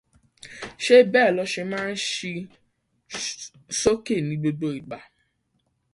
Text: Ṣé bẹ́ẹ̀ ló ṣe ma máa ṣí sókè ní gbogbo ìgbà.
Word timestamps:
Ṣé 0.85 0.97
bẹ́ẹ̀ 1.11 1.29
ló 1.35 1.43
ṣe 1.51 1.61
ma 1.65 1.69
máa 1.81 1.93
ṣí 2.11 2.33
sókè 3.79 4.15
ní 4.27 4.35
gbogbo 4.41 4.67
ìgbà. 4.77 4.97